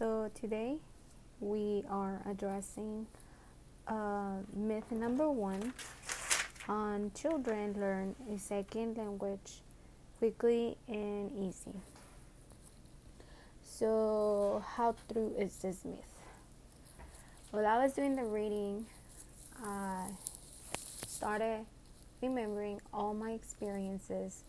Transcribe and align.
So 0.00 0.30
today 0.32 0.78
we 1.40 1.84
are 1.90 2.22
addressing 2.26 3.06
uh, 3.86 4.36
myth 4.56 4.90
number 4.90 5.30
one 5.30 5.74
on 6.70 7.10
children 7.14 7.74
learn 7.78 8.16
a 8.34 8.38
second 8.38 8.96
language 8.96 9.60
quickly 10.16 10.78
and 10.88 11.30
easy. 11.32 11.82
So, 13.62 14.64
how 14.66 14.94
true 15.12 15.34
is 15.36 15.54
this 15.56 15.84
myth? 15.84 15.98
While 17.50 17.66
I 17.66 17.84
was 17.84 17.92
doing 17.92 18.16
the 18.16 18.24
reading, 18.24 18.86
I 19.62 20.06
started 21.06 21.66
remembering 22.22 22.80
all 22.90 23.12
my 23.12 23.32
experiences 23.32 24.44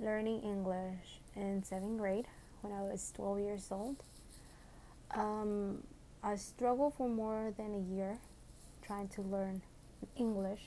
learning 0.00 0.42
English 0.42 1.20
in 1.36 1.62
seventh 1.62 2.00
grade 2.00 2.26
when 2.62 2.72
I 2.72 2.82
was 2.82 3.12
12 3.14 3.38
years 3.38 3.68
old. 3.70 4.02
Um, 5.14 5.82
I 6.22 6.36
struggled 6.36 6.94
for 6.94 7.08
more 7.08 7.52
than 7.56 7.74
a 7.74 7.94
year 7.94 8.18
trying 8.82 9.08
to 9.08 9.22
learn 9.22 9.62
English. 10.16 10.60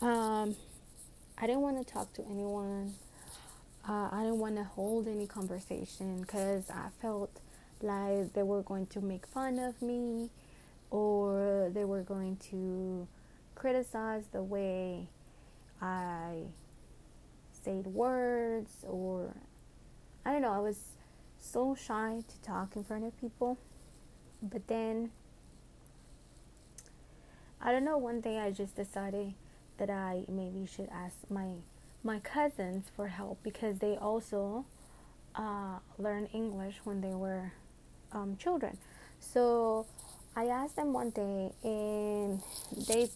Um, 0.00 0.56
I 1.38 1.46
didn't 1.46 1.62
want 1.62 1.84
to 1.84 1.92
talk 1.92 2.12
to 2.14 2.24
anyone. 2.28 2.94
Uh, 3.88 4.08
I 4.12 4.22
didn't 4.22 4.38
want 4.38 4.56
to 4.56 4.64
hold 4.64 5.08
any 5.08 5.26
conversation 5.26 6.20
because 6.20 6.70
I 6.70 6.88
felt 7.00 7.30
like 7.80 8.32
they 8.32 8.42
were 8.42 8.62
going 8.62 8.86
to 8.88 9.00
make 9.00 9.26
fun 9.26 9.58
of 9.58 9.80
me 9.82 10.30
or 10.90 11.70
they 11.74 11.84
were 11.84 12.02
going 12.02 12.36
to 12.50 13.08
criticize 13.54 14.24
the 14.32 14.42
way 14.42 15.08
I 15.80 16.42
said 17.64 17.86
words 17.86 18.70
or 18.88 19.34
I 20.24 20.32
don't 20.32 20.42
know, 20.42 20.52
I 20.52 20.60
was 20.60 20.78
so 21.42 21.74
shy 21.74 22.22
to 22.26 22.40
talk 22.40 22.76
in 22.76 22.84
front 22.84 23.04
of 23.04 23.20
people. 23.20 23.58
But 24.40 24.66
then 24.68 25.10
I 27.60 27.70
don't 27.70 27.84
know, 27.84 27.98
one 27.98 28.20
day 28.20 28.38
I 28.38 28.50
just 28.50 28.74
decided 28.76 29.34
that 29.78 29.90
I 29.90 30.24
maybe 30.28 30.66
should 30.66 30.88
ask 30.90 31.14
my 31.28 31.48
my 32.04 32.18
cousins 32.18 32.86
for 32.96 33.08
help 33.08 33.38
because 33.42 33.78
they 33.78 33.96
also 33.96 34.64
uh, 35.34 35.78
learned 35.98 36.28
English 36.32 36.80
when 36.84 37.00
they 37.00 37.14
were 37.14 37.52
um, 38.12 38.36
children. 38.36 38.76
So 39.20 39.86
I 40.34 40.46
asked 40.46 40.76
them 40.76 40.92
one 40.92 41.10
day, 41.10 41.52
and 41.62 42.42
they 42.88 43.08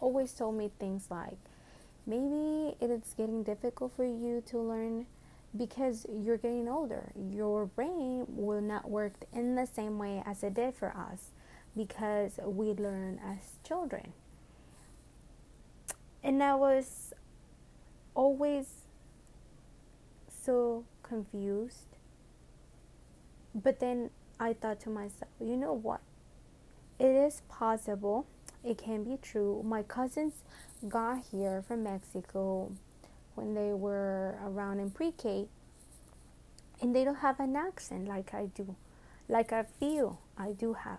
always 0.00 0.32
told 0.32 0.56
me 0.56 0.70
things 0.78 1.06
like, 1.10 1.36
maybe 2.06 2.76
it's 2.80 3.12
getting 3.14 3.42
difficult 3.42 3.92
for 3.94 4.04
you 4.04 4.42
to 4.46 4.58
learn 4.58 5.06
because 5.56 6.06
you're 6.12 6.36
getting 6.36 6.68
older. 6.68 7.12
Your 7.16 7.66
brain 7.66 8.24
will 8.28 8.60
not 8.60 8.90
work 8.90 9.14
in 9.32 9.54
the 9.56 9.66
same 9.66 9.98
way 9.98 10.22
as 10.24 10.42
it 10.42 10.54
did 10.54 10.74
for 10.74 10.96
us 10.96 11.30
because 11.76 12.38
we 12.44 12.72
learn 12.72 13.20
as 13.24 13.38
children. 13.66 14.12
And 16.22 16.42
I 16.42 16.54
was 16.54 17.12
always 18.14 18.66
so 20.44 20.84
confused. 21.02 21.96
But 23.54 23.80
then 23.80 24.10
I 24.38 24.52
thought 24.52 24.80
to 24.80 24.90
myself, 24.90 25.30
you 25.40 25.56
know 25.56 25.72
what? 25.72 26.00
It 26.98 27.10
is 27.10 27.42
possible. 27.48 28.26
It 28.62 28.78
can 28.78 29.04
be 29.04 29.18
true. 29.20 29.62
My 29.64 29.82
cousins 29.82 30.34
got 30.86 31.24
here 31.30 31.62
from 31.66 31.82
Mexico 31.82 32.72
when 33.34 33.54
they 33.54 33.72
were 33.72 34.38
around 34.44 34.80
in 34.80 34.90
pre 34.90 35.12
K, 35.12 35.46
and 36.80 36.94
they 36.94 37.04
don't 37.04 37.16
have 37.16 37.40
an 37.40 37.56
accent 37.56 38.08
like 38.08 38.34
I 38.34 38.46
do, 38.46 38.74
like 39.28 39.52
I 39.52 39.64
feel 39.64 40.20
I 40.36 40.52
do 40.52 40.74
have. 40.74 40.98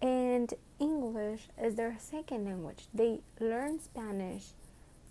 And 0.00 0.52
English 0.78 1.48
is 1.62 1.76
their 1.76 1.96
second 1.98 2.44
language. 2.44 2.86
They 2.92 3.20
learn 3.40 3.80
Spanish 3.80 4.52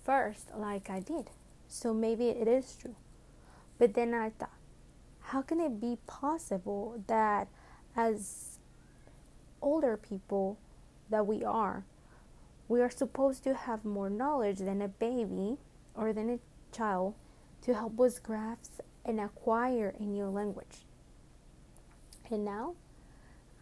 first, 0.03 0.49
like 0.55 0.89
I 0.89 0.99
did. 0.99 1.29
So 1.67 1.93
maybe 1.93 2.29
it 2.29 2.47
is 2.47 2.75
true. 2.79 2.95
But 3.79 3.93
then 3.95 4.13
I 4.13 4.29
thought, 4.29 4.51
how 5.21 5.41
can 5.41 5.59
it 5.59 5.81
be 5.81 5.97
possible 6.05 7.01
that 7.07 7.47
as 7.95 8.59
older 9.61 9.97
people 9.97 10.57
that 11.09 11.25
we 11.25 11.43
are, 11.43 11.85
we 12.67 12.81
are 12.81 12.89
supposed 12.89 13.43
to 13.45 13.53
have 13.53 13.83
more 13.85 14.09
knowledge 14.09 14.59
than 14.59 14.81
a 14.81 14.87
baby 14.87 15.57
or 15.95 16.13
than 16.13 16.29
a 16.29 16.39
child 16.75 17.13
to 17.61 17.73
help 17.73 17.99
us 17.99 18.19
grasp 18.19 18.79
and 19.05 19.19
acquire 19.19 19.93
a 19.99 20.03
new 20.03 20.25
language. 20.25 20.85
And 22.29 22.45
now 22.45 22.75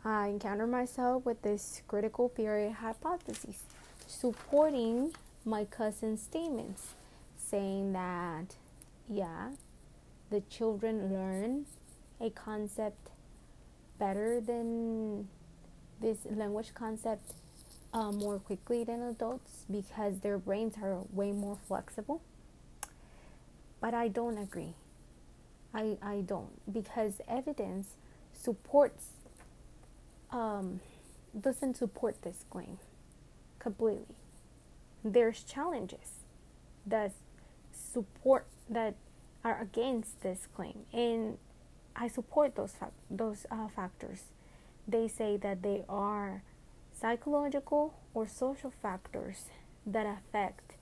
I 0.03 0.27
encounter 0.27 0.65
myself 0.65 1.25
with 1.25 1.41
this 1.41 1.81
critical 1.87 2.29
period 2.29 2.73
hypothesis 2.73 3.63
supporting 4.07 5.13
my 5.45 5.65
cousin's 5.65 6.21
statements, 6.21 6.93
saying 7.37 7.93
that, 7.93 8.55
yeah, 9.09 9.51
the 10.29 10.41
children 10.41 11.13
learn 11.13 11.65
a 12.19 12.29
concept 12.29 13.09
better 13.99 14.39
than 14.39 15.27
this 15.99 16.19
language 16.29 16.73
concept 16.73 17.33
uh, 17.93 18.11
more 18.11 18.39
quickly 18.39 18.83
than 18.83 19.01
adults 19.01 19.65
because 19.69 20.19
their 20.19 20.37
brains 20.37 20.75
are 20.81 20.99
way 21.11 21.31
more 21.31 21.57
flexible. 21.67 22.21
But 23.79 23.93
I 23.93 24.07
don't 24.07 24.37
agree. 24.37 24.75
I, 25.73 25.97
I 26.01 26.21
don't 26.21 26.71
because 26.71 27.21
evidence 27.27 27.95
supports 28.33 29.07
um, 30.31 30.81
doesn't 31.39 31.77
support 31.77 32.21
this 32.21 32.45
claim 32.49 32.77
completely. 33.59 34.15
There's 35.03 35.43
challenges 35.43 36.25
that 36.85 37.13
support 37.73 38.45
that 38.69 38.95
are 39.43 39.59
against 39.61 40.21
this 40.21 40.47
claim, 40.53 40.85
and 40.93 41.37
I 41.95 42.07
support 42.07 42.55
those 42.55 42.73
fa- 42.73 42.91
those 43.09 43.45
uh, 43.49 43.67
factors. 43.67 44.23
They 44.87 45.07
say 45.07 45.37
that 45.37 45.63
they 45.63 45.83
are 45.89 46.43
psychological 47.01 47.95
or 48.13 48.27
social 48.27 48.69
factors 48.69 49.45
that 49.85 50.05
affect 50.05 50.75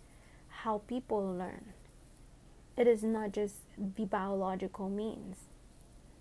how 0.50 0.80
people 0.80 1.26
learn. 1.26 1.74
It 2.76 2.88
is 2.88 3.04
not 3.04 3.32
just 3.32 3.56
the 3.78 4.06
biological 4.06 4.90
means. 4.90 5.38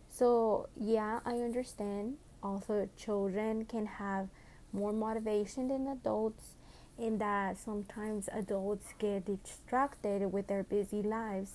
So, 0.08 0.69
yeah, 0.78 1.20
I 1.25 1.34
understand. 1.34 2.16
Also, 2.42 2.88
children 2.97 3.64
can 3.64 3.87
have 3.87 4.28
more 4.72 4.92
motivation 4.92 5.69
than 5.69 5.88
adults, 5.88 6.54
in 6.98 7.19
that 7.19 7.58
sometimes 7.58 8.28
adults 8.32 8.87
get 8.98 9.25
distracted 9.25 10.32
with 10.32 10.47
their 10.47 10.62
busy 10.62 11.03
lives. 11.03 11.53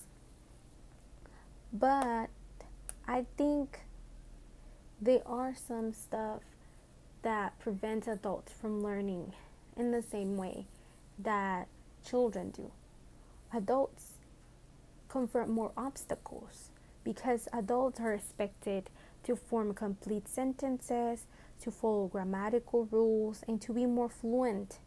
But 1.72 2.28
I 3.06 3.26
think 3.36 3.80
there 5.00 5.26
are 5.26 5.54
some 5.54 5.92
stuff 5.92 6.40
that 7.24 7.58
prevents 7.58 8.06
adults 8.06 8.52
from 8.52 8.82
learning 8.82 9.32
in 9.76 9.90
the 9.90 10.02
same 10.02 10.36
way 10.36 10.66
that 11.18 11.66
children 12.06 12.50
do. 12.50 12.70
Adults 13.52 14.12
confront 15.08 15.48
more 15.48 15.72
obstacles 15.76 16.70
because 17.02 17.48
adults 17.52 17.98
are 17.98 18.14
expected 18.14 18.90
to 19.24 19.34
form 19.34 19.74
complete 19.74 20.28
sentences, 20.28 21.24
to 21.60 21.70
follow 21.70 22.06
grammatical 22.06 22.86
rules, 22.90 23.42
and 23.48 23.60
to 23.62 23.72
be 23.72 23.86
more 23.86 24.08
fluent 24.08 24.78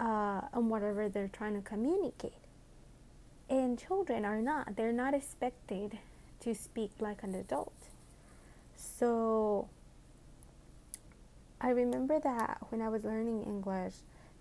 uh, 0.00 0.40
on 0.52 0.68
whatever 0.68 1.08
they're 1.08 1.28
trying 1.32 1.54
to 1.54 1.60
communicate. 1.60 2.32
And 3.48 3.78
children 3.78 4.24
are 4.24 4.40
not, 4.40 4.76
they're 4.76 4.92
not 4.92 5.14
expected 5.14 5.98
to 6.40 6.54
speak 6.54 6.90
like 7.00 7.22
an 7.22 7.34
adult. 7.34 7.74
So, 8.76 9.68
I 11.62 11.70
remember 11.70 12.18
that 12.18 12.58
when 12.70 12.80
I 12.80 12.88
was 12.88 13.04
learning 13.04 13.44
English, 13.44 13.92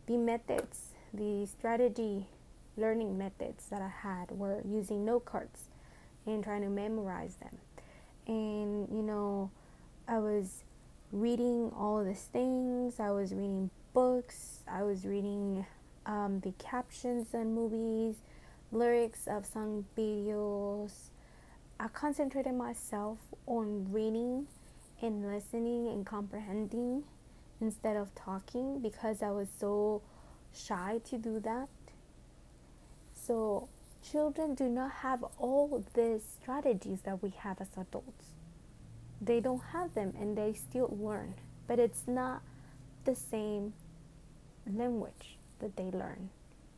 the 0.05 0.15
methods, 0.15 0.93
the 1.13 1.45
strategy 1.45 2.27
learning 2.77 3.17
methods 3.17 3.65
that 3.69 3.81
I 3.81 3.89
had 3.89 4.31
were 4.31 4.61
using 4.65 5.03
note 5.03 5.25
cards 5.25 5.65
and 6.25 6.41
trying 6.41 6.61
to 6.61 6.69
memorize 6.69 7.35
them. 7.35 7.57
And, 8.25 8.87
you 8.89 9.03
know, 9.03 9.51
I 10.07 10.19
was 10.19 10.63
reading 11.11 11.73
all 11.75 12.05
these 12.05 12.29
things, 12.31 13.01
I 13.01 13.11
was 13.11 13.33
reading 13.33 13.69
books, 13.93 14.59
I 14.65 14.83
was 14.83 15.05
reading 15.05 15.65
um, 16.05 16.39
the 16.39 16.53
captions 16.57 17.27
on 17.33 17.53
movies, 17.53 18.15
lyrics 18.71 19.27
of 19.27 19.45
song 19.45 19.85
videos. 19.97 21.09
I 21.81 21.89
concentrated 21.89 22.53
myself 22.53 23.17
on 23.45 23.91
reading 23.91 24.47
and 25.01 25.25
listening 25.31 25.87
and 25.87 26.05
comprehending 26.05 27.03
instead 27.61 27.95
of 27.97 28.13
talking 28.15 28.79
because 28.81 29.21
I 29.21 29.31
was 29.31 29.47
so 29.59 30.01
shy 30.53 30.99
to 31.09 31.17
do 31.17 31.39
that. 31.41 31.69
So, 33.13 33.69
children 34.01 34.55
do 34.55 34.65
not 34.69 34.91
have 35.03 35.23
all 35.37 35.83
these 35.93 36.23
strategies 36.41 37.01
that 37.01 37.21
we 37.21 37.31
have 37.31 37.61
as 37.61 37.69
adults. 37.77 38.25
they 39.21 39.39
don't 39.39 39.63
have 39.73 39.93
them 39.95 40.13
and 40.19 40.37
they 40.37 40.53
still 40.53 40.95
learn. 40.99 41.33
But 41.67 41.79
it's 41.79 42.03
not 42.07 42.41
the 43.05 43.15
same 43.15 43.73
language 44.67 45.37
that 45.59 45.75
they 45.75 45.91
learn. 45.91 46.29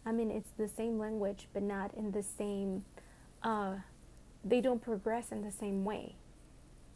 I 0.06 0.12
mean, 0.12 0.31
it's 0.31 0.51
the 0.57 0.68
same 0.68 0.97
language, 1.00 1.47
but 1.53 1.63
not 1.63 1.94
in 1.94 2.12
the 2.12 2.23
same, 2.23 2.85
uh, 3.44 3.75
they 4.44 4.62
don't 4.62 4.81
progress 4.81 5.31
in 5.31 5.41
the 5.44 5.51
same 5.51 5.85
way 5.85 6.15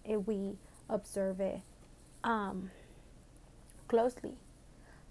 if 0.03 0.25
we 0.27 0.55
observe 0.89 1.39
it 1.39 1.61
um, 2.23 2.71
closely. 3.87 4.33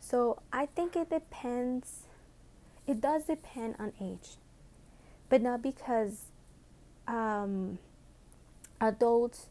So 0.00 0.40
I 0.52 0.66
think 0.66 0.96
it 0.96 1.10
depends, 1.10 2.02
it 2.86 3.00
does 3.00 3.24
depend 3.24 3.76
on 3.78 3.92
age, 4.00 4.36
but 5.28 5.40
not 5.40 5.62
because 5.62 6.26
um, 7.08 7.78
adults, 8.80 9.46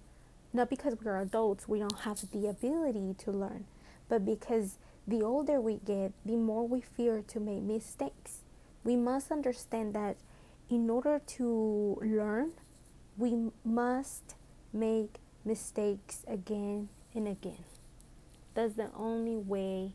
not 0.53 0.69
because 0.69 0.95
we're 1.01 1.19
adults, 1.19 1.67
we 1.67 1.79
don't 1.79 1.99
have 2.01 2.19
the 2.31 2.47
ability 2.47 3.15
to 3.19 3.31
learn, 3.31 3.65
but 4.07 4.23
because 4.25 4.77
the 5.07 5.21
older 5.21 5.59
we 5.59 5.79
get, 5.85 6.13
the 6.25 6.35
more 6.35 6.67
we 6.67 6.81
fear 6.81 7.23
to 7.27 7.39
make 7.39 7.61
mistakes. 7.61 8.39
We 8.83 8.95
must 8.95 9.31
understand 9.31 9.93
that 9.95 10.17
in 10.69 10.89
order 10.89 11.21
to 11.25 11.97
learn, 12.01 12.51
we 13.17 13.49
must 13.65 14.35
make 14.71 15.15
mistakes 15.45 16.23
again 16.27 16.89
and 17.13 17.27
again. 17.27 17.63
That's 18.53 18.75
the 18.75 18.89
only 18.95 19.35
way 19.35 19.91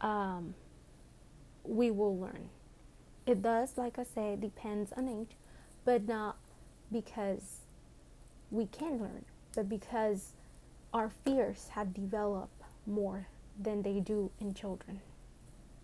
um, 0.00 0.54
we 1.64 1.90
will 1.90 2.18
learn. 2.18 2.48
It 3.26 3.42
does, 3.42 3.76
like 3.76 3.98
I 3.98 4.04
said, 4.04 4.40
depends 4.40 4.92
on 4.96 5.08
age, 5.08 5.36
but 5.84 6.06
not 6.06 6.36
because 6.90 7.58
we 8.50 8.66
can 8.66 8.98
learn, 8.98 9.24
but 9.54 9.68
because 9.68 10.32
our 10.92 11.10
fears 11.24 11.68
have 11.72 11.94
developed 11.94 12.62
more 12.86 13.28
than 13.58 13.82
they 13.82 14.00
do 14.00 14.30
in 14.40 14.54
children. 14.54 15.00